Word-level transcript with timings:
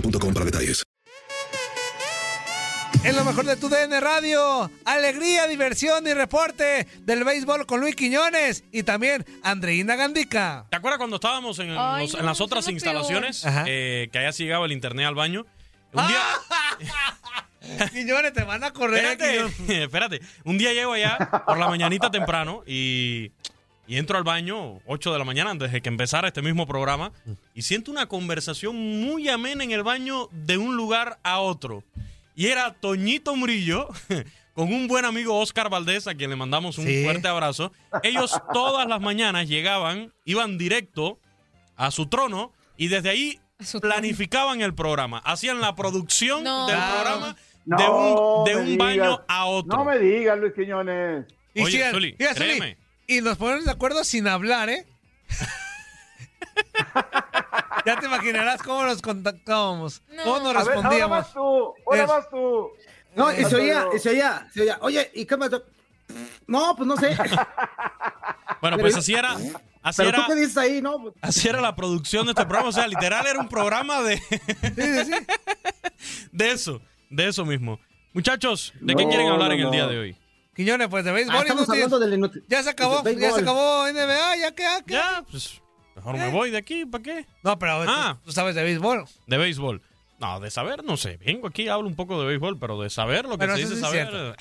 boostmobile.com 0.00 0.32
para 0.34 0.44
detalles. 0.46 0.82
Es 3.04 3.14
lo 3.14 3.24
mejor 3.24 3.44
de 3.44 3.56
tu 3.56 3.68
DN 3.68 4.00
Radio. 4.00 4.68
Alegría, 4.84 5.46
diversión 5.46 6.06
y 6.08 6.12
reporte 6.14 6.88
del 7.02 7.22
béisbol 7.22 7.64
con 7.64 7.80
Luis 7.80 7.94
Quiñones 7.94 8.64
y 8.72 8.82
también 8.82 9.24
Andreina 9.44 9.94
Gandica. 9.94 10.66
¿Te 10.70 10.76
acuerdas 10.76 10.98
cuando 10.98 11.16
estábamos 11.16 11.58
en, 11.60 11.70
Ay, 11.78 12.02
los- 12.02 12.14
no, 12.14 12.20
en 12.20 12.26
las 12.26 12.36
eso 12.38 12.44
otras 12.44 12.64
es 12.64 12.66
lo 12.68 12.72
instalaciones? 12.72 13.44
eh, 13.66 14.08
que 14.12 14.18
allá 14.18 14.32
sí 14.32 14.42
llegaba 14.44 14.66
el 14.66 14.72
internet 14.72 15.06
al 15.06 15.14
baño. 15.14 15.46
Un 15.92 16.06
día. 16.08 16.20
Quiñones, 17.92 18.32
te 18.32 18.42
van 18.42 18.64
a 18.64 18.72
correr. 18.72 19.16
Espérate. 19.68 20.20
Un 20.44 20.58
día 20.58 20.72
llego 20.72 20.92
allá 20.92 21.16
por 21.46 21.58
la 21.58 21.68
mañanita 21.68 22.10
temprano 22.10 22.64
y, 22.66 23.30
y 23.88 23.96
entro 23.98 24.18
al 24.18 24.24
baño 24.24 24.80
8 24.86 25.12
de 25.12 25.18
la 25.18 25.24
mañana 25.24 25.50
antes 25.50 25.70
de 25.72 25.80
que 25.80 25.88
empezara 25.88 26.28
este 26.28 26.42
mismo 26.42 26.66
programa 26.66 27.12
y 27.54 27.62
siento 27.62 27.90
una 27.90 28.06
conversación 28.06 28.76
muy 28.76 29.28
amena 29.28 29.62
en 29.64 29.70
el 29.70 29.82
baño 29.82 30.28
de 30.32 30.58
un 30.58 30.76
lugar 30.76 31.18
a 31.22 31.38
otro. 31.40 31.84
Y 32.34 32.46
era 32.46 32.74
Toñito 32.74 33.34
Murillo 33.36 33.88
con 34.54 34.72
un 34.72 34.88
buen 34.88 35.04
amigo 35.04 35.38
Oscar 35.38 35.70
Valdés, 35.70 36.06
a 36.06 36.14
quien 36.14 36.30
le 36.30 36.36
mandamos 36.36 36.78
un 36.78 36.86
Sí. 36.86 37.04
fuerte 37.04 37.28
abrazo. 37.28 37.72
Ellos 38.02 38.38
todas 38.52 38.86
las 38.88 39.00
mañanas 39.00 39.48
llegaban, 39.48 40.12
iban 40.24 40.58
directo 40.58 41.18
a 41.76 41.90
su 41.90 42.06
trono 42.06 42.52
y 42.76 42.88
desde 42.88 43.08
ahí 43.10 43.40
planificaban 43.80 44.60
el 44.62 44.74
programa. 44.74 45.18
Hacían 45.24 45.60
la 45.60 45.74
producción 45.74 46.42
No. 46.44 46.66
del 46.66 46.76
programa 46.76 47.36
No 47.64 47.76
de 47.78 47.88
un, 47.88 48.44
de 48.64 48.70
un 48.72 48.78
baño 48.78 49.22
a 49.28 49.46
otro. 49.46 49.76
No 49.78 49.84
me 49.84 49.98
digas, 49.98 50.38
Luis 50.38 50.52
Quiñones. 50.54 51.24
Y 51.54 51.62
Oye, 51.62 52.14
créeme. 52.34 52.76
Y 53.06 53.20
nos 53.20 53.38
ponemos 53.38 53.64
de 53.64 53.70
acuerdo 53.70 54.04
sin 54.04 54.26
hablar, 54.28 54.68
¿eh? 54.68 54.86
ya 57.86 57.98
te 58.00 58.06
imaginarás 58.06 58.62
cómo 58.62 58.84
nos 58.84 59.00
contactábamos, 59.02 60.02
cómo 60.24 60.52
nos 60.52 60.56
A 60.56 60.64
ver, 60.64 60.66
ahora 60.66 60.74
respondíamos. 60.74 61.10
vas 61.18 61.32
tú, 61.32 61.74
ahora 61.86 62.06
vas 62.06 62.30
tú. 62.30 62.68
No, 63.14 63.32
y 63.32 63.44
se 63.44 63.56
oía, 63.56 63.86
y 63.94 63.98
se 63.98 64.10
oía, 64.10 64.48
se 64.52 64.62
oía. 64.62 64.78
Oye, 64.82 65.10
¿y 65.14 65.24
qué 65.24 65.36
me 65.36 65.48
to- 65.48 65.64
No, 66.46 66.74
pues 66.76 66.86
no 66.86 66.96
sé. 66.96 67.16
Bueno, 68.60 68.78
pues 68.78 68.96
así 68.96 69.14
era. 69.14 69.34
Así 69.82 69.98
Pero 69.98 70.08
era, 70.08 70.18
tú 70.18 70.24
qué 70.32 70.34
dices 70.34 70.56
ahí, 70.56 70.80
¿no? 70.80 71.12
así 71.20 71.46
era 71.46 71.60
la 71.60 71.76
producción 71.76 72.24
de 72.24 72.32
este 72.32 72.42
programa. 72.44 72.70
O 72.70 72.72
sea, 72.72 72.88
literal 72.88 73.24
era 73.26 73.38
un 73.38 73.48
programa 73.48 74.02
de. 74.02 74.20
de 76.32 76.50
eso, 76.50 76.80
de 77.10 77.28
eso 77.28 77.44
mismo. 77.44 77.78
Muchachos, 78.14 78.72
¿de 78.80 78.96
qué 78.96 79.04
No, 79.04 79.08
quieren 79.10 79.28
hablar 79.28 79.48
no, 79.48 79.54
en 79.54 79.60
el 79.60 79.66
no. 79.66 79.70
día 79.72 79.86
de 79.86 79.98
hoy? 79.98 80.18
Quiñones, 80.56 80.88
pues 80.88 81.04
de 81.04 81.12
béisbol. 81.12 81.36
Ah, 81.36 81.40
estamos 81.40 81.64
inútil. 81.64 81.74
hablando 81.84 81.98
del 82.00 82.14
inútil. 82.14 82.44
Ya 82.48 82.62
se 82.62 82.70
acabó, 82.70 83.04
ya 83.04 83.30
se 83.32 83.40
acabó 83.42 83.86
NBA, 83.88 84.36
ya 84.36 84.52
que, 84.54 84.62
ya 84.62 84.82
que. 84.82 84.92
Ya, 84.94 85.24
pues 85.30 85.60
mejor 85.94 86.16
me 86.16 86.30
voy 86.30 86.50
de 86.50 86.56
aquí, 86.58 86.86
¿para 86.86 87.02
qué? 87.02 87.26
No, 87.42 87.58
pero 87.58 87.84
Ah. 87.86 88.16
tú, 88.20 88.26
tú 88.26 88.32
sabes 88.32 88.54
de 88.54 88.62
béisbol. 88.62 89.04
De 89.26 89.36
béisbol. 89.36 89.82
No, 90.18 90.40
de 90.40 90.50
saber, 90.50 90.82
no 90.82 90.96
sé. 90.96 91.18
Vengo 91.18 91.46
aquí, 91.46 91.68
hablo 91.68 91.86
un 91.86 91.94
poco 91.94 92.18
de 92.20 92.26
béisbol, 92.26 92.58
pero 92.58 92.80
de 92.80 92.88
saber 92.88 93.24
lo 93.26 93.32
que 93.32 93.38
Pero 93.38 93.54
se 93.56 93.60
dice 93.62 93.74
sí 93.74 93.80
saber. 93.82 94.08
cierto. 94.08 94.32
eh, 94.32 94.36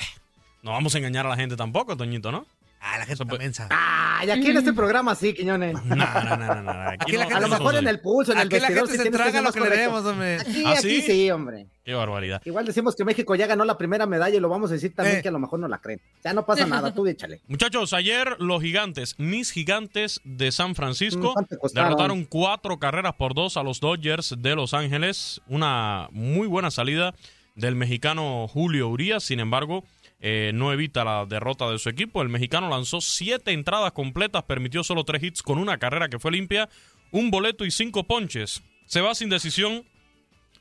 No 0.61 0.71
vamos 0.71 0.95
a 0.95 0.97
engañar 0.99 1.25
a 1.25 1.29
la 1.29 1.35
gente 1.35 1.55
tampoco, 1.57 1.97
Toñito, 1.97 2.31
¿no? 2.31 2.45
Ah, 2.79 2.99
la 2.99 3.05
gente 3.05 3.25
pues- 3.25 3.39
mensa. 3.39 3.67
Ah, 3.71 4.21
y 4.25 4.29
aquí 4.29 4.51
en 4.51 4.57
este 4.57 4.71
programa 4.73 5.15
sí, 5.15 5.33
Quiñones. 5.33 5.73
No, 5.85 5.95
no, 5.95 6.37
no, 6.37 6.37
no, 6.37 6.61
no. 6.63 6.71
Aquí, 6.99 7.13
no- 7.17 7.35
A 7.35 7.39
lo 7.39 7.47
mejor 7.47 7.75
en 7.75 7.87
el 7.87 7.99
pulso, 7.99 8.31
en 8.31 8.39
el 8.39 8.47
Aquí 8.47 8.59
la 8.59 8.67
gente 8.67 8.97
se 8.97 9.09
traga 9.11 9.41
lo 9.41 9.51
que 9.51 9.59
le 9.59 9.87
hombre. 9.87 10.35
Aquí, 10.39 10.63
¿Ah, 10.65 10.71
aquí 10.77 10.81
sí? 10.81 11.01
sí, 11.01 11.31
hombre. 11.31 11.67
Qué 11.83 11.93
barbaridad. 11.93 12.41
Igual 12.45 12.65
decimos 12.65 12.95
que 12.95 13.03
México 13.05 13.35
ya 13.35 13.47
ganó 13.47 13.65
la 13.65 13.77
primera 13.77 14.05
medalla 14.05 14.35
y 14.35 14.39
lo 14.39 14.49
vamos 14.49 14.69
a 14.71 14.73
decir 14.75 14.93
también 14.95 15.17
Eh. 15.17 15.21
que 15.21 15.29
a 15.29 15.31
lo 15.31 15.39
mejor 15.39 15.59
no 15.59 15.67
la 15.67 15.79
creen. 15.79 15.99
Ya 16.23 16.33
no 16.33 16.45
pasa 16.45 16.65
nada, 16.67 16.93
tú 16.93 17.05
échale. 17.07 17.41
Muchachos, 17.47 17.93
ayer 17.93 18.35
los 18.39 18.61
gigantes, 18.61 19.15
mis 19.17 19.51
gigantes 19.51 20.21
de 20.23 20.51
San 20.51 20.75
Francisco, 20.75 21.33
Mm, 21.37 21.73
derrotaron 21.73 22.25
cuatro 22.25 22.77
carreras 22.79 23.13
por 23.15 23.33
dos 23.33 23.57
a 23.57 23.63
los 23.63 23.79
Dodgers 23.79 24.35
de 24.37 24.55
Los 24.55 24.73
Ángeles. 24.75 25.41
Una 25.47 26.07
muy 26.11 26.47
buena 26.47 26.69
salida 26.71 27.13
del 27.55 27.75
mexicano 27.75 28.47
Julio 28.47 28.89
Urias. 28.89 29.23
Sin 29.23 29.39
embargo, 29.39 29.83
eh, 30.19 30.51
no 30.53 30.71
evita 30.71 31.03
la 31.03 31.25
derrota 31.25 31.69
de 31.69 31.79
su 31.79 31.89
equipo. 31.89 32.21
El 32.21 32.29
mexicano 32.29 32.69
lanzó 32.69 33.01
siete 33.01 33.51
entradas 33.51 33.91
completas, 33.91 34.43
permitió 34.43 34.83
solo 34.83 35.03
tres 35.03 35.23
hits 35.23 35.43
con 35.43 35.57
una 35.57 35.77
carrera 35.77 36.09
que 36.09 36.19
fue 36.19 36.31
limpia, 36.31 36.69
un 37.11 37.31
boleto 37.31 37.65
y 37.65 37.71
cinco 37.71 38.05
ponches. 38.05 38.63
Se 38.85 39.01
va 39.01 39.15
sin 39.15 39.29
decisión 39.29 39.85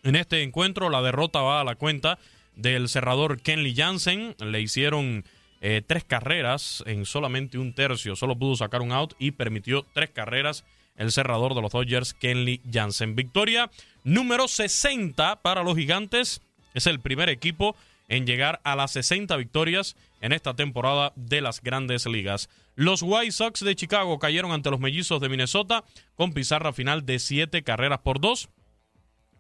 en 0.03 0.17
este 0.17 0.43
encuentro. 0.43 0.91
La 0.91 1.03
derrota 1.03 1.41
va 1.41 1.61
a 1.61 1.65
la 1.65 1.77
cuenta 1.77 2.19
del 2.57 2.89
cerrador 2.89 3.41
Kenley 3.41 3.75
Jansen. 3.75 4.35
Le 4.39 4.61
hicieron 4.61 5.25
eh, 5.61 5.83
tres 5.87 6.05
carreras 6.05 6.83
en 6.87 7.07
solamente 7.07 7.59
un 7.59 7.75
tercio. 7.75 8.17
Solo 8.17 8.39
pudo 8.39 8.57
sacar 8.57 8.83
un 8.83 8.93
out 8.93 9.15
y 9.19 9.33
permitió 9.33 9.85
tres 9.95 10.11
carreras 10.11 10.65
el 10.97 11.11
cerrador 11.11 11.55
de 11.55 11.63
los 11.63 11.73
Dodgers, 11.73 12.15
Kenley 12.15 12.61
Jansen. 12.71 13.17
Victoria 13.17 13.71
número 14.05 14.49
60 14.49 15.43
para 15.43 15.63
los 15.63 15.77
gigantes. 15.77 16.41
Es 16.75 16.87
el 16.87 17.01
primer 17.01 17.29
equipo 17.29 17.77
en 18.15 18.27
llegar 18.27 18.61
a 18.63 18.77
las 18.77 18.93
60 18.93 19.37
victorias 19.37 19.97
en 20.21 20.33
esta 20.33 20.55
temporada 20.55 21.13
de 21.17 21.41
las 21.41 21.61
grandes 21.61 22.07
ligas. 22.07 22.49
Los 22.77 23.03
White 23.03 23.33
Sox 23.33 23.61
de 23.65 23.75
Chicago 23.75 24.21
cayeron 24.21 24.53
ante 24.53 24.71
los 24.71 24.79
mellizos 24.79 25.21
de 25.21 25.29
Minnesota 25.29 25.85
con 26.15 26.33
pizarra 26.33 26.73
final 26.73 27.05
de 27.05 27.19
7 27.19 27.65
carreras 27.65 28.01
por 28.01 28.21
2. 28.21 28.49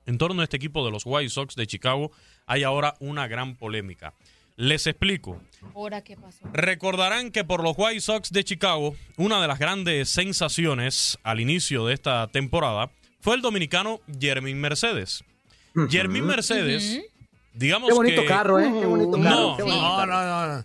En 0.06 0.18
torno 0.18 0.40
a 0.40 0.44
este 0.44 0.56
equipo 0.56 0.84
de 0.84 0.90
los 0.90 1.04
White 1.06 1.30
Sox 1.30 1.54
de 1.54 1.68
Chicago 1.68 2.10
hay 2.46 2.64
ahora 2.64 2.94
una 2.98 3.28
gran 3.28 3.54
polémica. 3.54 4.12
Les 4.56 4.86
explico. 4.88 5.40
¿Ahora 5.74 6.02
qué 6.02 6.16
pasó? 6.16 6.44
Recordarán 6.52 7.30
que 7.30 7.44
por 7.44 7.62
los 7.62 7.74
White 7.76 8.00
Sox 8.00 8.30
de 8.30 8.44
Chicago, 8.44 8.96
una 9.16 9.40
de 9.40 9.48
las 9.48 9.58
grandes 9.60 10.08
sensaciones 10.08 11.18
al 11.22 11.38
inicio 11.40 11.86
de 11.86 11.94
esta 11.94 12.26
temporada 12.26 12.90
fue 13.20 13.36
el 13.36 13.40
dominicano 13.40 14.00
Jermín 14.20 14.60
Mercedes. 14.60 15.24
Jermín 15.90 16.26
Mercedes, 16.26 17.02
digamos 17.54 17.88
Qué 17.88 17.94
bonito 17.94 18.22
que... 18.22 18.28
carro, 18.28 18.60
¿eh? 18.60 18.70
Qué 18.80 18.86
bonito 18.86 19.12
carro. 19.22 19.40
No, 19.50 19.56
qué 19.56 19.62
bonito 19.62 19.82
no, 19.82 19.96
carro. 19.96 20.12
no, 20.12 20.56
no. 20.56 20.64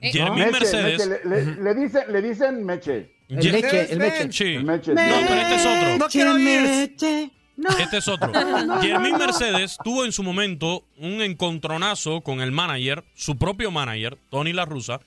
Jermín 0.00 0.38
Meche, 0.38 0.50
Mercedes... 0.52 1.08
Meche, 1.08 1.28
le, 1.28 1.44
le- 1.44 1.62
le 1.62 1.74
dicen, 1.74 2.02
le 2.08 2.22
dicen 2.22 2.64
Meche. 2.64 3.14
El 3.28 3.36
Meche, 3.52 3.92
el 3.92 3.98
Meche. 3.98 4.32
Sí. 4.32 4.44
El 4.54 4.64
Meche. 4.64 4.90
No, 4.94 4.96
pero 4.96 5.40
este 5.40 5.54
es 5.56 5.66
otro. 5.66 5.98
No 5.98 6.08
quiero 6.08 6.38
ir. 6.38 6.62
Meche, 6.62 7.30
no. 7.56 7.68
Este 7.78 7.98
es 7.98 8.08
otro. 8.08 8.32
Jermín 8.80 9.18
Mercedes 9.18 9.76
tuvo 9.84 10.04
en 10.06 10.12
su 10.12 10.22
momento 10.22 10.84
un 10.96 11.20
encontronazo 11.20 12.22
con 12.22 12.40
el 12.40 12.50
manager, 12.52 13.04
su 13.14 13.36
propio 13.36 13.70
manager, 13.70 14.18
Tony 14.30 14.52
La 14.54 14.64
Russa, 14.64 15.00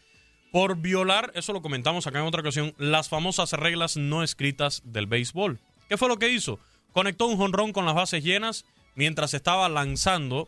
por 0.51 0.77
violar, 0.77 1.31
eso 1.33 1.51
lo 1.51 1.63
comentamos 1.63 2.05
acá 2.05 2.19
en 2.19 2.25
otra 2.25 2.41
ocasión, 2.41 2.75
las 2.77 3.09
famosas 3.09 3.51
reglas 3.53 3.97
no 3.97 4.21
escritas 4.21 4.83
del 4.85 5.07
béisbol. 5.07 5.59
¿Qué 5.89 5.97
fue 5.97 6.07
lo 6.07 6.19
que 6.19 6.29
hizo? 6.29 6.59
Conectó 6.91 7.25
un 7.25 7.37
jonrón 7.37 7.73
con 7.73 7.87
las 7.87 7.95
bases 7.95 8.23
llenas 8.23 8.63
mientras 8.93 9.33
estaba 9.33 9.67
lanzando 9.67 10.47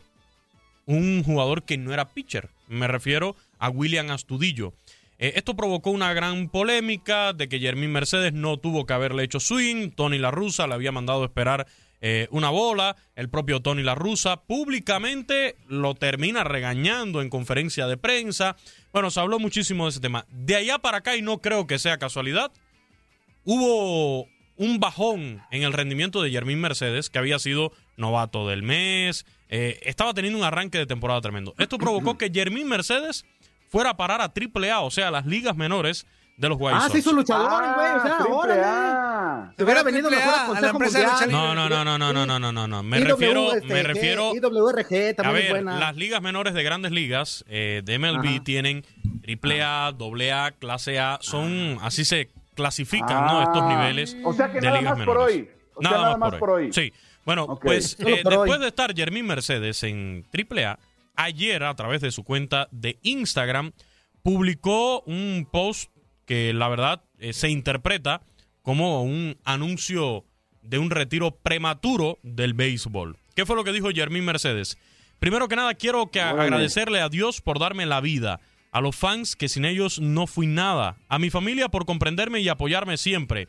un 0.85 1.23
jugador 1.23 1.63
que 1.63 1.77
no 1.77 1.93
era 1.93 2.09
pitcher. 2.09 2.49
Me 2.67 2.87
refiero 2.87 3.35
a 3.59 3.69
William 3.69 4.11
Astudillo. 4.11 4.73
Eh, 5.17 5.33
esto 5.35 5.55
provocó 5.55 5.91
una 5.91 6.13
gran 6.13 6.49
polémica 6.49 7.33
de 7.33 7.47
que 7.47 7.59
Jermín 7.59 7.91
Mercedes 7.91 8.33
no 8.33 8.57
tuvo 8.57 8.85
que 8.85 8.93
haberle 8.93 9.23
hecho 9.23 9.39
swing. 9.39 9.91
Tony 9.91 10.17
La 10.17 10.31
Russa 10.31 10.67
le 10.67 10.73
había 10.73 10.91
mandado 10.91 11.23
esperar 11.23 11.67
eh, 12.01 12.27
una 12.31 12.49
bola. 12.49 12.95
El 13.15 13.29
propio 13.29 13.61
Tony 13.61 13.81
La 13.81 13.95
Russa 13.95 14.41
públicamente 14.41 15.55
lo 15.67 15.95
termina 15.95 16.43
regañando 16.43 17.21
en 17.21 17.29
conferencia 17.29 17.87
de 17.87 17.97
prensa. 17.97 18.57
Bueno, 18.91 19.09
se 19.09 19.19
habló 19.19 19.39
muchísimo 19.39 19.85
de 19.85 19.91
ese 19.91 20.01
tema. 20.01 20.25
De 20.29 20.55
allá 20.55 20.79
para 20.79 20.97
acá, 20.97 21.15
y 21.15 21.21
no 21.21 21.39
creo 21.39 21.65
que 21.65 21.79
sea 21.79 21.97
casualidad, 21.97 22.51
hubo 23.45 24.27
un 24.57 24.79
bajón 24.79 25.41
en 25.51 25.63
el 25.63 25.73
rendimiento 25.73 26.21
de 26.21 26.31
Jermín 26.31 26.59
Mercedes, 26.59 27.09
que 27.09 27.19
había 27.19 27.39
sido 27.39 27.71
novato 27.97 28.47
del 28.47 28.63
mes, 28.63 29.25
eh, 29.49 29.79
estaba 29.83 30.13
teniendo 30.13 30.39
un 30.39 30.45
arranque 30.45 30.77
de 30.77 30.85
temporada 30.85 31.21
tremendo. 31.21 31.53
Esto 31.57 31.77
provocó 31.77 32.17
que 32.17 32.29
Jermín 32.33 32.67
Mercedes 32.67 33.25
fuera 33.69 33.91
a 33.91 33.97
parar 33.97 34.21
a 34.21 34.31
AAA, 34.33 34.81
o 34.81 34.91
sea, 34.91 35.09
a 35.09 35.11
las 35.11 35.25
ligas 35.25 35.55
menores 35.55 36.05
de 36.37 36.49
los 36.49 36.57
White 36.59 36.75
Ah, 36.77 36.81
Sox. 36.81 36.91
se 36.91 36.97
hizo 36.99 37.13
luchador, 37.13 37.49
güey. 37.75 37.87
O 37.95 38.01
sea, 38.01 38.17
triple 38.17 38.33
órale. 38.33 38.61
A. 38.65 39.53
Te 39.55 39.63
hubiera 39.63 39.83
venido 39.83 40.09
mejor 40.09 40.33
A, 40.33 40.35
a 40.35 40.35
a 40.35 40.39
la 40.41 40.47
Consejo 40.47 40.71
empresa 40.71 40.97
de 40.99 41.03
lucha 41.05 41.19
Mundial. 41.21 41.31
No, 41.31 41.55
no, 41.55 41.69
no, 41.69 41.85
no, 41.85 41.97
no, 41.97 42.13
no, 42.13 42.25
no, 42.25 42.39
no, 42.39 42.51
no, 42.51 42.67
no. 42.67 42.83
Me 42.83 42.99
refiero, 42.99 43.47
me 43.65 43.83
refiero 43.83 44.33
IWRG 44.35 45.11
a 45.11 45.13
también 45.13 45.35
es 45.37 45.43
ver, 45.43 45.49
buena. 45.51 45.79
las 45.79 45.95
ligas 45.95 46.21
menores 46.21 46.53
de 46.53 46.63
grandes 46.63 46.91
ligas 46.91 47.45
eh, 47.47 47.81
de 47.85 47.99
MLB 47.99 48.27
Ajá. 48.27 48.43
tienen 48.43 48.83
AAA, 49.25 49.87
AA, 49.87 50.51
clase 50.51 50.99
A, 50.99 51.17
son 51.21 51.77
así 51.81 52.03
se 52.03 52.29
clasifican, 52.55 53.25
¿no? 53.27 53.41
Estos 53.41 53.61
Ah, 53.63 53.69
niveles 53.69 54.17
O 54.23 54.33
sea 54.33 54.47
que 54.51 54.59
de 54.59 54.67
nada 54.67 54.79
ligas 54.79 54.97
más 54.97 55.05
por 55.05 55.15
menores. 55.17 55.35
hoy. 55.37 55.49
O 55.75 55.81
sea, 55.81 55.91
nada 55.91 56.17
más 56.17 56.35
por 56.35 56.49
hoy. 56.49 56.73
Sí. 56.73 56.93
Bueno, 57.25 57.59
pues 57.59 57.97
eh, 57.99 58.21
después 58.23 58.59
de 58.59 58.67
estar 58.67 58.95
Jermín 58.95 59.25
Mercedes 59.25 59.81
en 59.83 60.25
AAA, 60.31 60.77
ayer 61.15 61.63
a 61.63 61.75
través 61.75 62.01
de 62.01 62.11
su 62.11 62.23
cuenta 62.23 62.67
de 62.71 62.99
Instagram 63.01 63.71
publicó 64.21 65.01
un 65.01 65.47
post 65.51 65.91
que 66.25 66.53
la 66.53 66.67
verdad 66.69 67.03
eh, 67.19 67.33
se 67.33 67.49
interpreta 67.49 68.21
como 68.61 69.03
un 69.03 69.37
anuncio 69.43 70.25
de 70.61 70.77
un 70.77 70.89
retiro 70.89 71.31
prematuro 71.31 72.19
del 72.23 72.53
béisbol. 72.53 73.17
¿Qué 73.35 73.45
fue 73.45 73.55
lo 73.55 73.63
que 73.63 73.71
dijo 73.71 73.89
Jermín 73.89 74.25
Mercedes? 74.25 74.77
Primero 75.19 75.47
que 75.47 75.55
nada, 75.55 75.73
quiero 75.73 76.07
que 76.11 76.21
agradecerle 76.21 77.01
a 77.01 77.09
Dios 77.09 77.41
por 77.41 77.59
darme 77.59 77.85
la 77.85 78.01
vida, 78.01 78.39
a 78.71 78.81
los 78.81 78.95
fans 78.95 79.35
que 79.35 79.49
sin 79.49 79.65
ellos 79.65 79.99
no 79.99 80.27
fui 80.27 80.47
nada, 80.47 80.97
a 81.07 81.19
mi 81.19 81.29
familia 81.29 81.69
por 81.69 81.85
comprenderme 81.85 82.41
y 82.41 82.49
apoyarme 82.49 82.97
siempre, 82.97 83.47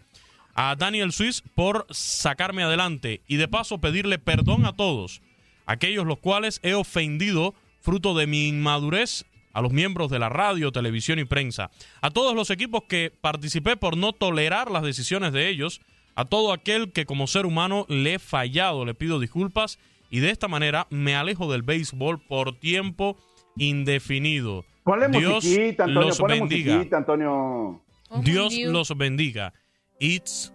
a 0.57 0.75
Daniel 0.75 1.13
Swiss 1.13 1.43
por 1.55 1.87
sacarme 1.91 2.63
adelante 2.63 3.21
y 3.29 3.37
de 3.37 3.47
paso 3.47 3.79
pedirle 3.79 4.19
perdón 4.19 4.65
a 4.65 4.75
todos, 4.75 5.21
aquellos 5.67 6.07
los 6.07 6.19
cuales 6.19 6.61
he 6.63 6.75
ofendido 6.75 7.55
fruto 7.83 8.15
de 8.15 8.27
mi 8.27 8.49
inmadurez 8.49 9.27
a 9.53 9.61
los 9.61 9.73
miembros 9.73 10.11
de 10.11 10.19
la 10.19 10.29
radio, 10.29 10.73
televisión 10.73 11.19
y 11.19 11.25
prensa, 11.25 11.71
a 12.01 12.11
todos 12.11 12.35
los 12.35 12.51
equipos 12.51 12.85
que 12.89 13.13
participé 13.21 13.77
por 13.77 13.97
no 13.97 14.13
tolerar 14.13 14.71
las 14.71 14.83
decisiones 14.83 15.33
de 15.33 15.49
ellos, 15.49 15.81
a 16.15 16.25
todo 16.25 16.53
aquel 16.53 16.91
que 16.91 17.07
como 17.07 17.27
ser 17.27 17.47
humano 17.47 17.85
le 17.89 18.15
he 18.15 18.19
fallado, 18.19 18.85
le 18.85 18.95
pido 18.95 19.21
disculpas 19.21 19.79
y 20.11 20.21
de 20.21 20.31
esta 20.31 20.49
manera 20.49 20.87
me 20.91 21.15
alejo 21.15 21.53
del 21.53 21.63
béisbol 21.63 22.19
por 22.21 22.59
tiempo 22.59 23.19
indefinido. 23.57 24.65
Ponle 24.85 25.09
Dios 25.09 25.45
musiquita, 25.45 25.85
Antonio. 25.85 26.09
los 26.09 26.19
Ponle 26.19 26.41
bendiga. 26.41 26.75
musiquita, 26.75 26.97
Antonio. 26.97 27.83
Dios 28.23 28.55
los 28.55 28.97
bendiga. 28.97 29.53
It's 29.99 30.53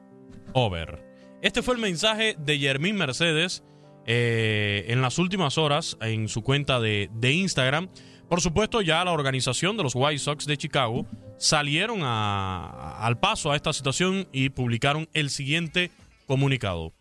over. 0.53 1.03
Este 1.41 1.61
fue 1.61 1.75
el 1.75 1.81
mensaje 1.81 2.35
de 2.37 2.59
Jermín 2.59 2.95
Mercedes 2.95 3.63
eh, 4.05 4.85
en 4.87 5.01
las 5.01 5.17
últimas 5.17 5.57
horas 5.57 5.97
en 6.01 6.27
su 6.27 6.43
cuenta 6.43 6.79
de, 6.79 7.09
de 7.13 7.33
Instagram. 7.33 7.89
Por 8.29 8.41
supuesto, 8.41 8.81
ya 8.81 9.03
la 9.03 9.11
organización 9.11 9.75
de 9.75 9.83
los 9.83 9.93
White 9.95 10.19
Sox 10.19 10.45
de 10.45 10.57
Chicago 10.57 11.05
salieron 11.37 12.01
al 12.03 13.19
paso 13.19 13.51
a 13.51 13.55
esta 13.55 13.73
situación 13.73 14.27
y 14.31 14.49
publicaron 14.49 15.09
el 15.13 15.29
siguiente 15.29 15.91
comunicado. 16.27 16.93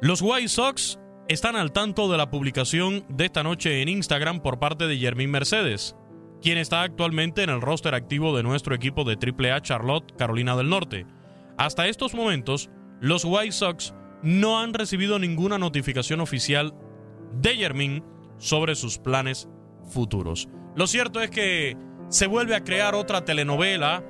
Los 0.00 0.22
White 0.22 0.48
Sox 0.48 0.98
están 1.26 1.56
al 1.56 1.72
tanto 1.72 2.10
de 2.10 2.16
la 2.16 2.30
publicación 2.30 3.04
de 3.08 3.24
esta 3.24 3.42
noche 3.42 3.82
en 3.82 3.88
Instagram 3.88 4.40
por 4.40 4.58
parte 4.58 4.86
de 4.86 4.98
Jermín 4.98 5.30
Mercedes, 5.30 5.96
quien 6.42 6.58
está 6.58 6.82
actualmente 6.82 7.42
en 7.42 7.50
el 7.50 7.60
roster 7.60 7.94
activo 7.94 8.36
de 8.36 8.42
nuestro 8.42 8.74
equipo 8.74 9.04
de 9.04 9.16
AAA 9.16 9.60
Charlotte, 9.62 10.14
Carolina 10.16 10.56
del 10.56 10.68
Norte. 10.68 11.06
Hasta 11.56 11.88
estos 11.88 12.14
momentos, 12.14 12.70
los 13.00 13.24
White 13.24 13.52
Sox 13.52 13.94
no 14.22 14.60
han 14.60 14.74
recibido 14.74 15.18
ninguna 15.18 15.58
notificación 15.58 16.20
oficial 16.20 16.74
de 17.32 17.56
Jermín 17.56 18.04
sobre 18.38 18.74
sus 18.74 18.98
planes 18.98 19.48
futuros. 19.90 20.48
Lo 20.76 20.86
cierto 20.86 21.20
es 21.20 21.30
que 21.30 21.76
se 22.08 22.26
vuelve 22.26 22.54
a 22.54 22.64
crear 22.64 22.94
otra 22.94 23.24
telenovela, 23.24 24.04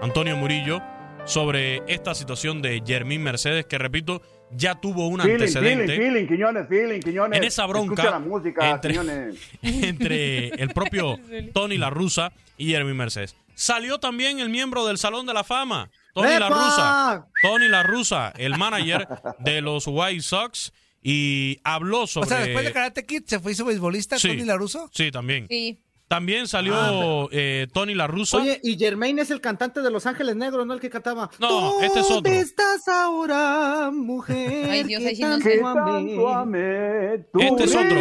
Antonio 0.00 0.36
Murillo, 0.36 0.80
sobre 1.24 1.82
esta 1.86 2.14
situación 2.14 2.62
de 2.62 2.82
Jermín 2.84 3.22
Mercedes, 3.22 3.66
que 3.66 3.78
repito, 3.78 4.22
ya 4.56 4.74
tuvo 4.74 5.08
un 5.08 5.20
Feeling, 5.20 5.34
antecedente 5.34 5.86
feeling, 5.86 6.12
feeling, 6.12 6.26
Quiñones, 6.28 6.68
feeling, 6.68 7.00
Quiñones. 7.00 7.38
en 7.38 7.44
esa 7.44 7.66
bronca 7.66 7.94
Escucha 7.94 8.10
la 8.10 8.18
música, 8.18 8.70
entre, 8.70 8.90
Quiñones. 8.92 9.36
entre 9.62 10.48
el 10.48 10.68
propio 10.74 11.18
Tony 11.54 11.78
La 11.78 11.90
Russa 11.90 12.32
y 12.56 12.68
Jeremy 12.70 12.94
Mercedes. 12.94 13.36
Salió 13.54 13.98
también 14.00 14.40
el 14.40 14.48
miembro 14.48 14.86
del 14.86 14.98
Salón 14.98 15.26
de 15.26 15.34
la 15.34 15.44
Fama, 15.44 15.90
Tony 16.14 16.28
La 16.38 16.46
¡Epa! 16.46 16.48
Russa. 16.48 17.26
Tony 17.42 17.68
La 17.68 17.82
Russa, 17.82 18.32
el 18.36 18.56
manager 18.56 19.06
de 19.40 19.60
los 19.60 19.84
White 19.86 20.22
Sox, 20.22 20.72
y 21.02 21.58
habló 21.64 22.06
sobre. 22.06 22.26
O 22.26 22.28
sea, 22.28 22.38
después 22.40 22.64
de 22.64 22.72
Karate 22.72 23.04
Kid 23.04 23.24
se 23.26 23.40
fue 23.40 23.52
hizo 23.52 23.64
beisbolista 23.64 24.18
Sí. 24.18 24.28
Tony 24.28 24.44
Laruso. 24.44 24.88
Sí, 24.94 25.10
también. 25.10 25.46
Sí. 25.48 25.78
También 26.08 26.46
salió 26.46 27.28
eh, 27.32 27.66
Tony 27.72 27.94
La 27.94 28.06
Russa. 28.06 28.36
Oye, 28.36 28.60
y 28.62 28.76
Jermaine 28.76 29.22
es 29.22 29.30
el 29.30 29.40
cantante 29.40 29.80
de 29.80 29.90
Los 29.90 30.04
Ángeles 30.04 30.36
Negros, 30.36 30.66
¿no? 30.66 30.74
El 30.74 30.80
que 30.80 30.90
cantaba. 30.90 31.30
No, 31.38 31.80
este 31.80 32.00
es 32.00 32.04
otro. 32.06 32.16
¿Dónde 32.16 32.40
estás 32.40 32.86
ahora, 32.86 33.90
mujer? 33.90 34.70
Ay, 34.70 34.82
Dios, 34.84 35.00
que 35.00 35.08
ahí 35.08 35.16
sí 35.16 35.22
no 35.22 35.38
sé. 35.38 35.62
Amé? 35.64 37.14
Este 37.14 37.64
es 37.64 37.74
otro. 37.74 37.94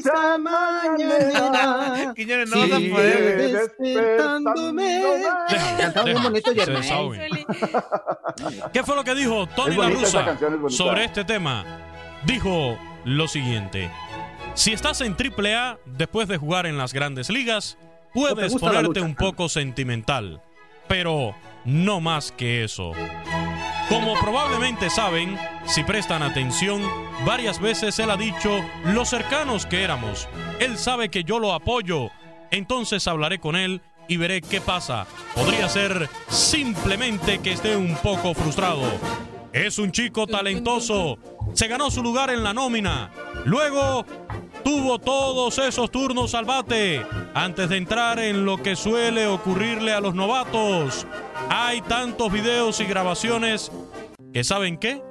risa 0.00 0.38
mañanera. 0.38 2.14
Quiñones, 2.16 2.48
no 2.50 2.60
vas 2.60 2.72
a 2.72 2.78
poder. 2.78 3.52
despertándome. 3.52 5.02
Cantaba 5.78 6.06
bien 6.06 6.22
bonito 6.22 6.54
desahogue. 6.54 7.46
¿Qué 8.72 8.82
fue 8.82 8.96
lo 8.96 9.04
que 9.04 9.14
dijo 9.14 9.46
Tony 9.48 9.76
La 9.76 9.90
Russa 9.90 10.38
sobre 10.68 11.04
este 11.04 11.24
tema? 11.24 11.64
Dijo 12.24 12.78
lo 13.04 13.28
siguiente: 13.28 13.90
Si 14.60 14.74
estás 14.74 15.00
en 15.00 15.16
AAA 15.16 15.78
después 15.86 16.28
de 16.28 16.36
jugar 16.36 16.66
en 16.66 16.76
las 16.76 16.92
grandes 16.92 17.30
ligas, 17.30 17.78
puedes 18.12 18.54
ponerte 18.56 19.00
un 19.00 19.14
poco 19.14 19.48
sentimental, 19.48 20.42
pero 20.86 21.34
no 21.64 22.02
más 22.02 22.30
que 22.30 22.62
eso. 22.62 22.92
Como 23.88 24.20
probablemente 24.20 24.90
saben, 24.90 25.38
si 25.64 25.82
prestan 25.82 26.22
atención, 26.22 26.82
varias 27.24 27.58
veces 27.58 27.98
él 28.00 28.10
ha 28.10 28.18
dicho 28.18 28.50
lo 28.84 29.06
cercanos 29.06 29.64
que 29.64 29.82
éramos. 29.82 30.28
Él 30.58 30.76
sabe 30.76 31.08
que 31.08 31.24
yo 31.24 31.38
lo 31.38 31.54
apoyo, 31.54 32.10
entonces 32.50 33.08
hablaré 33.08 33.38
con 33.38 33.56
él 33.56 33.80
y 34.08 34.18
veré 34.18 34.42
qué 34.42 34.60
pasa. 34.60 35.06
Podría 35.34 35.70
ser 35.70 36.10
simplemente 36.28 37.38
que 37.38 37.52
esté 37.52 37.76
un 37.76 37.96
poco 37.96 38.34
frustrado. 38.34 38.82
Es 39.54 39.78
un 39.78 39.90
chico 39.90 40.26
talentoso. 40.26 41.18
Se 41.54 41.66
ganó 41.66 41.90
su 41.90 42.02
lugar 42.02 42.30
en 42.30 42.44
la 42.44 42.54
nómina. 42.54 43.10
Luego 43.46 44.04
tuvo 44.62 44.98
todos 44.98 45.58
esos 45.58 45.90
turnos 45.90 46.34
al 46.34 46.44
bate 46.44 47.04
antes 47.34 47.68
de 47.68 47.76
entrar 47.76 48.18
en 48.18 48.44
lo 48.44 48.56
que 48.58 48.76
suele 48.76 49.26
ocurrirle 49.26 49.92
a 49.92 50.00
los 50.00 50.14
novatos. 50.14 51.06
Hay 51.48 51.80
tantos 51.82 52.32
videos 52.32 52.80
y 52.80 52.84
grabaciones 52.84 53.70
que 54.32 54.44
saben 54.44 54.78
qué? 54.78 55.02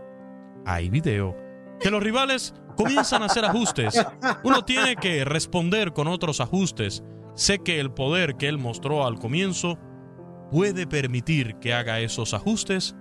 Hay 0.65 0.89
video. 0.89 1.35
Que 1.79 1.91
los 1.91 2.03
rivales 2.03 2.53
comienzan 2.75 3.23
a 3.23 3.25
hacer 3.27 3.45
ajustes. 3.45 4.05
Uno 4.43 4.63
tiene 4.63 4.95
que 4.95 5.25
responder 5.25 5.93
con 5.93 6.07
otros 6.07 6.39
ajustes. 6.41 7.03
Sé 7.35 7.59
que 7.59 7.79
el 7.79 7.91
poder 7.91 8.35
que 8.35 8.47
él 8.47 8.57
mostró 8.57 9.05
al 9.05 9.19
comienzo 9.19 9.77
puede 10.51 10.87
permitir 10.87 11.55
que 11.55 11.73
haga 11.73 11.99
esos 11.99 12.33
ajustes 12.33 12.95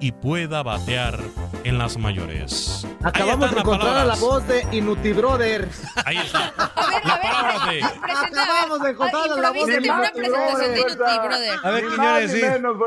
y 0.00 0.12
pueda 0.12 0.62
batear 0.62 1.18
en 1.64 1.78
las 1.78 1.96
mayores. 1.98 2.86
Acabamos 3.02 3.50
de 3.52 3.60
encontrar 3.60 3.96
a 3.96 4.04
la 4.04 4.14
voz 4.16 4.46
de 4.46 4.66
Inuti 4.72 5.12
Brother. 5.12 5.68
Ahí 6.04 6.18
está. 6.18 6.52
A 6.56 6.90
ver, 6.92 7.04
Las 7.04 7.18
palabras 7.20 7.68
de 7.70 7.82
Acabamos 7.82 8.82
de 8.82 8.90
encontrar 8.90 9.22
a 9.30 9.36
la 9.36 9.50
voz 9.50 9.66
de 9.66 9.74
Improvísate 9.74 9.90
una 9.90 10.08
Inuti 10.08 10.20
presentación 10.20 10.74
de 10.74 10.80
Brother. 10.80 10.88
Inuti, 10.88 11.26
brother. 11.28 11.58
A 11.62 11.70
ver, 11.70 11.84
Quiñones, 11.88 12.32
sí. 12.32 12.40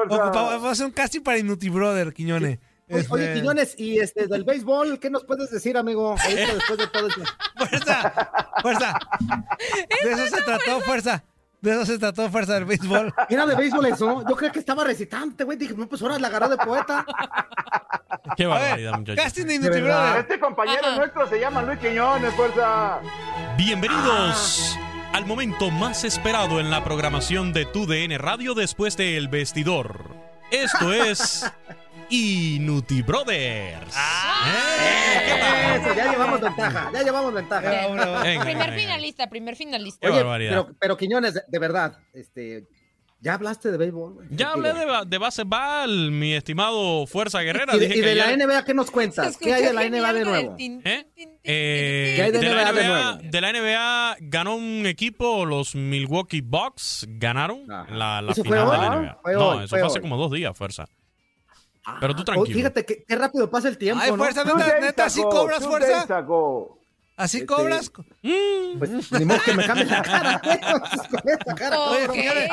Vamos 0.09 0.65
a 0.65 0.71
hacer 0.71 0.85
un 0.85 0.91
casting 0.91 1.21
para 1.21 1.37
Inuti 1.37 1.69
Brother, 1.69 2.13
Quiñones. 2.13 2.59
Oye, 2.89 2.99
Este, 3.01 3.13
oye, 3.13 3.33
Quiñones, 3.33 3.75
y 3.77 3.99
este 3.99 4.27
del 4.27 4.43
béisbol, 4.43 4.99
¿qué 4.99 5.09
nos 5.09 5.23
puedes 5.23 5.49
decir, 5.49 5.77
amigo? 5.77 6.15
Ahorita 6.21 6.53
después 6.55 6.77
de 6.77 6.87
todo 6.87 7.07
esto. 7.07 7.23
Fuerza, 7.57 8.29
fuerza. 8.61 8.99
De 10.03 10.11
eso 10.11 10.27
se 10.35 10.41
trató, 10.43 10.81
fuerza. 10.81 11.23
De 11.61 11.71
eso 11.71 11.85
se 11.85 11.99
trató, 11.99 12.27
fuerza 12.31 12.55
del 12.55 12.65
béisbol. 12.65 13.13
Era 13.29 13.45
de 13.45 13.55
béisbol 13.55 13.85
eso. 13.85 14.23
Yo 14.27 14.35
creo 14.35 14.51
que 14.51 14.57
estaba 14.59 14.83
recitante, 14.83 15.43
güey. 15.43 15.57
Dije, 15.59 15.75
no, 15.77 15.87
pues 15.87 16.01
ahora 16.01 16.17
la 16.17 16.27
agarró 16.27 16.49
de 16.49 16.57
poeta. 16.57 17.05
Qué 18.35 18.45
A 18.45 18.47
barbaridad, 18.47 18.91
ver, 18.91 18.99
muchachos. 18.99 19.23
casting 19.23 19.45
de. 19.45 20.19
Este 20.19 20.39
compañero 20.39 20.79
Ajá. 20.83 20.95
nuestro 20.97 21.27
se 21.27 21.39
llama 21.39 21.61
Luis 21.61 21.77
Quiñones, 21.79 22.33
fuerza. 22.33 22.99
Bienvenidos 23.57 24.75
al 25.13 25.25
momento 25.27 25.69
más 25.69 26.03
esperado 26.03 26.59
en 26.59 26.71
la 26.71 26.83
programación 26.83 27.53
de 27.53 27.65
Tu 27.65 27.85
DN 27.85 28.17
Radio 28.17 28.55
después 28.55 28.97
de 28.97 29.17
El 29.17 29.27
Vestidor. 29.27 30.15
Esto 30.51 30.91
es 30.91 31.49
Inuti 32.11 33.01
Brothers. 33.03 33.95
¿Eh? 33.95 35.21
¿Qué 35.25 35.39
tal? 35.39 35.81
Eso, 35.81 35.95
ya 35.95 36.11
llevamos 36.11 36.41
ventaja, 36.41 36.91
ya 36.93 37.03
llevamos 37.03 37.33
ventaja. 37.33 37.69
Venga, 37.69 38.21
Primer 38.43 38.69
venga. 38.69 38.71
finalista, 38.81 39.29
primer 39.29 39.55
finalista. 39.55 39.99
Qué 40.07 40.11
Oye, 40.13 40.17
barbaridad. 40.23 40.51
pero, 40.65 40.75
pero 40.79 40.97
Quiñones, 40.97 41.33
de, 41.35 41.41
de 41.47 41.59
verdad, 41.59 41.97
este, 42.13 42.65
¿ya 43.21 43.35
hablaste 43.35 43.71
de 43.71 43.77
béisbol? 43.77 44.13
güey? 44.15 44.27
Ya 44.31 44.51
hablé 44.51 44.73
de, 44.73 44.85
de 45.07 45.17
baseball, 45.17 46.11
mi 46.11 46.33
estimado 46.33 47.07
Fuerza 47.07 47.39
Guerrera. 47.41 47.75
Y 47.75 47.79
de, 47.79 47.87
Dije 47.87 47.99
y 47.99 48.01
que 48.01 48.07
de 48.09 48.15
la 48.15 48.35
NBA, 48.35 48.65
¿qué 48.65 48.73
nos 48.73 48.91
cuentas? 48.91 49.37
¿Qué 49.37 49.53
hay 49.53 49.63
de 49.63 49.73
la 49.73 49.89
NBA 49.89 50.13
de 50.13 50.25
nuevo? 50.25 50.55
¿Eh? 50.59 51.05
Eh, 51.43 52.13
¿Qué 52.17 52.21
hay 52.23 52.31
de 52.31 52.39
de, 52.39 52.49
la 52.49 52.71
NBA 52.71 52.73
de 52.73 52.83
NBA, 52.83 53.13
nuevo? 53.13 53.19
de 53.31 53.41
la 53.41 53.53
NBA 53.53 54.15
ganó 54.19 54.55
un 54.55 54.85
equipo, 54.85 55.45
los 55.45 55.75
Milwaukee 55.75 56.41
Bucks 56.41 57.05
ganaron 57.07 57.71
Ajá. 57.71 57.89
la, 57.93 58.21
la 58.21 58.31
¿Eso 58.33 58.43
fue 58.43 58.57
final 58.57 58.71
de 58.71 58.77
la 58.77 58.89
NBA. 58.95 59.19
Fue 59.21 59.33
no, 59.33 59.47
hoy, 59.49 59.57
eso 59.59 59.67
fue 59.69 59.79
fue 59.79 59.87
hace 59.87 59.97
hoy. 59.99 60.01
como 60.01 60.17
dos 60.17 60.31
días, 60.31 60.57
Fuerza. 60.57 60.87
Pero 61.99 62.15
tú 62.15 62.21
Oh, 62.21 62.25
tranquilo. 62.25 62.57
fíjate 62.57 62.85
que, 62.85 63.03
qué 63.03 63.15
rápido 63.15 63.49
pasa 63.49 63.67
el 63.67 63.77
tiempo, 63.77 64.03
Ay, 64.03 64.11
¿no? 64.11 64.17
fuerza, 64.17 64.43
neta, 64.43 64.57
days 64.57 64.81
neta, 64.81 65.09
¿sí 65.09 65.21
cobras 65.23 65.63
fuerza? 65.65 66.05
¿Así 67.17 67.37
Este, 67.37 67.45
cobras? 67.47 67.91
Pues 68.21 69.11
ni 69.11 69.25
modo 69.25 69.39
que 69.43 69.53
me 69.53 69.65
cambie 69.65 69.85
la 69.85 70.01
cara, 70.01 70.41
con 71.45 71.55
cara. 71.55 71.79
Oye, 71.79 72.05
Ok. 72.07 72.13
señores, 72.15 72.49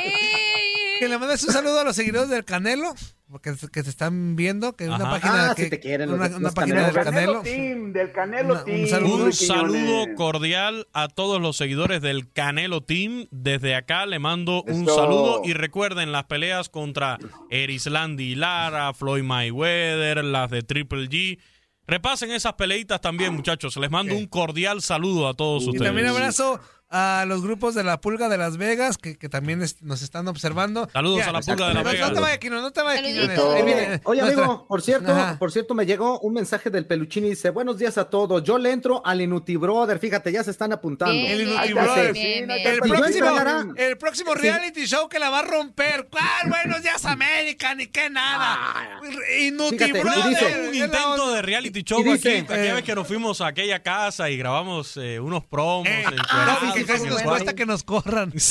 Que 0.99 1.09
le 1.09 1.19
mandes 1.19 1.45
un 1.45 1.53
saludo 1.53 1.81
a 1.81 1.85
los 1.85 1.95
seguidores 1.97 2.29
del 2.29 2.45
Canelo, 2.45 2.95
que 3.43 3.83
se 3.83 3.91
están 3.91 4.37
viendo, 4.37 4.75
que 4.75 4.87
una 4.87 4.97
Ajá. 4.97 5.11
página 5.11 5.51
Ah, 5.51 5.55
que 5.55 5.65
si 5.65 5.71
te 5.71 5.81
quieren, 5.81 6.09
una, 6.11 6.27
una 6.29 6.39
los 6.39 6.55
página 6.55 6.87
del 6.91 6.95
Canelo. 7.05 7.43
Team, 7.43 7.93
del 7.93 8.11
Canelo 8.13 8.53
Una- 8.55 8.61
un 8.61 8.65
Team. 8.65 8.87
saludo. 8.89 9.25
Un 9.27 9.33
saludo 9.35 10.07
cordial 10.17 10.87
a 10.95 11.09
todos 11.09 11.41
los 11.41 11.57
seguidores 11.57 12.01
del 12.01 12.33
Canelo 12.33 12.81
Team. 12.83 13.27
Desde 13.31 13.75
acá 13.75 14.07
le 14.07 14.19
mando 14.19 14.63
un 14.63 14.87
saludo 14.87 15.43
y 15.45 15.53
recuerden 15.53 16.11
las 16.11 16.25
peleas 16.25 16.69
contra 16.71 17.19
Erislandy 17.51 18.35
Lara, 18.35 18.95
Floyd 18.95 19.23
Mayweather, 19.25 20.25
las 20.25 20.51
de 20.51 20.63
Triple 20.63 21.09
G. 21.09 21.39
Repasen 21.87 22.31
esas 22.33 22.53
peleitas 22.55 23.01
también, 23.01 23.35
muchachos. 23.35 23.77
Les 23.79 23.91
mando 23.91 24.15
un 24.15 24.27
cordial 24.27 24.83
saludo 24.83 25.27
a 25.29 25.35
todos 25.35 25.63
Y 25.65 25.69
ustedes. 25.71 25.87
también 25.87 26.07
abrazo 26.09 26.61
a 26.91 27.25
los 27.27 27.43
grupos 27.43 27.75
de 27.75 27.85
la 27.85 28.01
Pulga 28.01 28.29
de 28.31 28.39
Las 28.39 28.57
Vegas, 28.57 28.97
que, 28.97 29.19
que 29.19 29.29
también 29.29 29.61
es- 29.63 29.83
nos 29.83 30.01
están 30.01 30.27
observando. 30.27 30.89
Saludos 30.91 31.27
a 31.27 31.33
la 31.33 31.41
Pulga 31.41 31.69
de 31.69 31.75
Las 31.75 31.85
Vegas. 31.85 32.09
No 32.09 32.15
te 32.15 32.21
vayas, 32.21 32.39
Quino, 32.39 32.61
no 32.63 32.71
te 32.73 32.81
vayas, 32.83 33.03
viene 33.03 34.01
Oye, 34.05 34.23
nuestra- 34.23 34.45
amigo, 34.45 34.67
por 34.67 34.81
cierto, 34.81 35.13
Ajá. 35.13 35.37
por 35.39 35.53
cierto, 35.53 35.75
me 35.75 35.85
llegó 35.85 36.19
un 36.21 36.33
mensaje 36.35 36.71
del 36.71 36.87
peluchín 36.87 37.27
y 37.27 37.31
dice, 37.31 37.51
buenos 37.51 37.77
días 37.79 37.99
a 37.99 38.09
todos, 38.09 38.43
yo 38.43 38.57
le 38.57 38.73
entro 38.73 39.03
al 39.05 39.21
Inuti 39.21 39.57
Brother, 39.57 39.99
fíjate, 39.99 40.33
ya 40.33 40.43
se 40.43 40.51
están 40.51 40.73
apuntando. 40.73 41.13
Bien, 41.15 41.27
El 41.31 41.41
Inuti 41.43 41.73
bien, 42.13 42.47
bien. 42.47 42.51
El 42.51 42.79
próximo, 42.81 43.29
entrará. 43.29 43.67
el 43.77 43.99
próximo 43.99 44.35
reality 44.35 44.87
show 44.87 45.09
que 45.11 45.19
la 45.19 45.29
va 45.29 45.41
a 45.41 45.43
romper. 45.43 46.09
¿Cuál? 46.11 46.25
Buenos 46.49 46.83
días, 46.83 47.05
América, 47.05 47.75
ni 47.75 47.87
qué 47.89 48.09
nada. 48.09 48.99
Inuti 49.41 49.77
Fíjate, 49.79 49.99
y 49.99 50.03
Brother, 50.03 50.29
dice- 50.31 50.49
es 50.63 50.69
un 50.69 50.75
intento 50.75 51.33
de 51.33 51.43
reality 51.43 51.83
show 51.83 52.03
dice, 52.03 52.39
aquí. 52.39 52.39
Aquella 52.53 52.71
eh, 52.71 52.75
vez 52.75 52.85
que 52.85 52.95
nos 52.95 53.07
fuimos 53.07 53.41
a 53.43 53.49
aquella 53.49 53.83
casa 53.83 54.31
y 54.31 54.37
grabamos 54.39 54.97
eh, 54.97 55.21
unos 55.21 55.45
promos. 55.45 55.87
Eh, 55.89 56.05
no, 56.07 56.75
y 56.77 56.78
que 56.87 56.93
casi 56.93 57.05
el 57.05 57.11
nos 57.11 57.23
cuesta 57.23 57.55
que 57.55 57.67
nos 57.67 57.83
corran. 57.85 58.33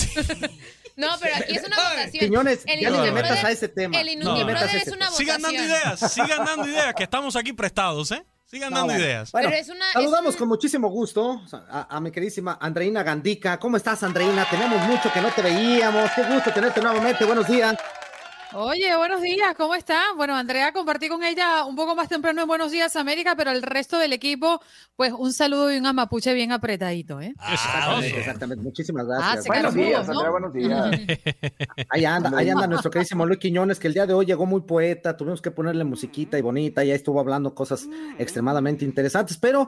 No, 0.97 1.09
pero 1.21 1.35
aquí 1.35 1.55
es 1.55 1.63
una 1.63 1.75
votación. 1.77 2.25
Quiñones, 2.25 2.63
El 2.65 2.79
ya 2.79 2.89
no 2.89 3.11
metas 3.13 3.43
a 3.43 3.51
ese 3.51 3.67
tema. 3.69 4.01
El 4.01 4.17
No 4.17 4.35
es 4.35 4.87
una 4.87 5.09
votación. 5.11 5.15
Sigan 5.15 5.41
dando 5.43 5.63
ideas, 5.63 5.99
sigan 6.11 6.43
dando 6.43 6.67
ideas, 6.67 6.93
que 6.95 7.03
estamos 7.03 7.35
aquí 7.35 7.53
prestados, 7.53 8.09
¿eh? 8.11 8.25
Sigan 8.49 8.71
No, 8.71 8.77
dando 8.77 8.93
bueno. 8.93 9.05
ideas. 9.05 9.31
Bueno, 9.31 9.49
Pero 9.49 9.61
es 9.61 9.69
una- 9.69 9.91
saludamos 9.91 10.33
es 10.33 10.39
con 10.39 10.47
muchísimo 10.47 10.89
gusto 10.89 11.39
a, 11.69 11.95
a 11.95 11.99
mi 11.99 12.09
queridísima 12.11 12.57
Andreina 12.59 13.03
Gandica. 13.03 13.59
¿Cómo 13.59 13.77
estás, 13.77 14.01
Andreina? 14.01 14.49
Tenemos 14.49 14.81
mucho 14.87 15.13
que 15.13 15.21
no 15.21 15.29
te 15.31 15.43
veíamos. 15.43 16.09
Qué 16.15 16.23
gusto 16.23 16.51
tenerte 16.51 16.81
nuevamente. 16.81 17.25
Buenos 17.25 17.47
días. 17.47 17.75
Oye, 18.53 18.95
buenos 18.95 19.21
días, 19.21 19.53
¿cómo 19.57 19.75
está? 19.75 20.01
Bueno, 20.15 20.33
Andrea, 20.33 20.71
compartí 20.71 21.09
con 21.09 21.21
ella 21.23 21.65
un 21.65 21.75
poco 21.75 21.95
más 21.95 22.07
temprano 22.07 22.41
en 22.41 22.47
Buenos 22.47 22.71
Días 22.71 22.95
América, 22.95 23.35
pero 23.35 23.51
el 23.51 23.61
resto 23.61 23.99
del 23.99 24.13
equipo, 24.13 24.61
pues 24.95 25.11
un 25.11 25.33
saludo 25.33 25.71
y 25.73 25.77
un 25.77 25.85
amapuche 25.85 26.33
bien 26.33 26.53
apretadito, 26.53 27.19
¿eh? 27.19 27.33
Exactamente, 27.51 28.19
exactamente. 28.19 28.63
Muchísimas 28.63 29.05
Ah, 29.11 29.33
gracias. 29.35 29.47
Buenos 29.47 29.73
días, 29.73 30.07
mudo, 30.07 30.13
¿no? 30.13 30.19
Andrea, 30.19 30.31
buenos 30.31 30.53
días. 30.53 31.21
Ahí 31.89 32.05
anda, 32.05 32.31
ahí 32.37 32.49
anda 32.49 32.67
nuestro 32.67 32.89
queridísimo 32.89 33.25
Luis 33.25 33.39
Quiñones, 33.39 33.79
que 33.79 33.87
el 33.87 33.93
día 33.93 34.05
de 34.05 34.13
hoy 34.13 34.25
llegó 34.25 34.45
muy 34.45 34.61
poeta. 34.61 35.17
Tuvimos 35.17 35.41
que 35.41 35.51
ponerle 35.51 35.83
musiquita 35.83 36.37
y 36.37 36.41
bonita. 36.41 36.83
Ya 36.85 36.95
estuvo 36.95 37.19
hablando 37.19 37.53
cosas 37.53 37.87
extremadamente 38.17 38.85
interesantes, 38.85 39.37
pero 39.37 39.67